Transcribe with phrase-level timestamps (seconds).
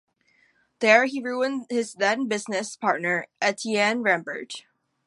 [0.79, 4.65] There, he ruined his then-business partner, Etienne Rambert.